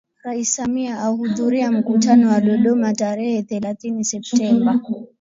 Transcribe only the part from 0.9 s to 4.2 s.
ahudhuria Mkutano wa Dodoma tarehe thelathini